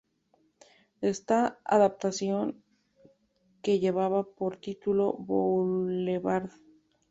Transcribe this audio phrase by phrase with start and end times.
[1.01, 2.63] Esta adaptación,
[3.61, 6.49] que llevaba por título "Boulevard!